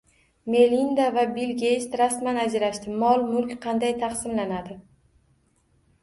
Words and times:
Melinda 0.51 1.09
va 1.17 1.25
Bill 1.33 1.51
Geyts 1.63 1.83
rasman 2.01 2.39
ajrashdi: 2.43 2.95
mol-mulk 3.03 3.53
qanday 3.67 3.93
taqsimlandi? 4.05 4.79